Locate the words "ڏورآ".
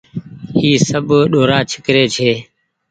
1.31-1.59